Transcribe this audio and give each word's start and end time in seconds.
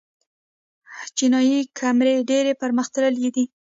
چینايي 1.17 1.59
کیمرې 1.77 2.15
ډېرې 2.29 2.53
پرمختللې 2.61 3.29
دي. 3.35 3.45